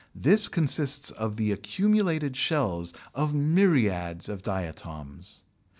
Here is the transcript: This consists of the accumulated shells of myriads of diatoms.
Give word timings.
This 0.15 0.47
consists 0.47 1.11
of 1.11 1.35
the 1.35 1.51
accumulated 1.51 2.35
shells 2.35 2.91
of 3.13 3.35
myriads 3.35 4.29
of 4.29 4.41
diatoms. 4.41 5.43